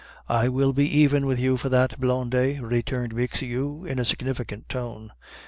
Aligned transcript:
"I 0.29 0.47
will 0.47 0.73
be 0.73 0.87
even 1.01 1.27
with 1.27 1.39
you 1.39 1.57
for 1.57 1.69
that, 1.69 1.99
Blondet," 1.99 2.59
returned 2.63 3.13
Bixiou 3.13 3.85
in 3.85 3.99
a 3.99 4.03
significant 4.03 4.67
tone. 4.67 5.11